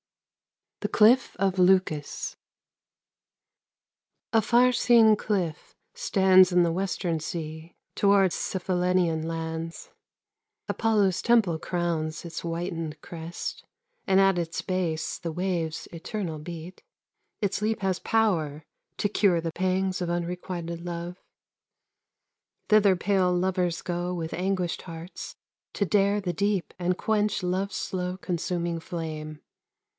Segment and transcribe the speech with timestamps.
[0.79, 2.35] THE CLIFF OF LEUCAS
[4.33, 9.91] Afar seen cliff Stands in the western sea Toward Cephallenian lands.
[10.67, 13.63] Apollo's temple crowns Its whitened crest,
[14.07, 16.81] And at its base The waves eternal beat.
[17.41, 18.65] Its leap has power
[18.97, 21.19] To cure the pangs Of unrequited love.
[22.69, 25.35] Thither pale lovers go With anguished hearts
[25.73, 29.41] To dare the deep and quench Love's slow consuming flame.